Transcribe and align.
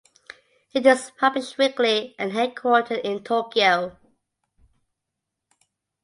It 0.73 0.83
is 0.87 1.11
published 1.19 1.59
weekly 1.59 2.15
and 2.17 2.31
headquartered 2.31 3.01
in 3.03 3.23
Tokyo. 3.23 3.99